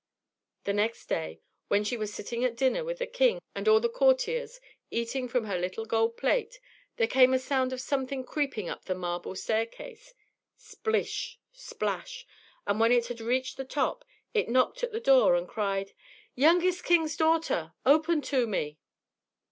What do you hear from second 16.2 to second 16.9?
"Youngest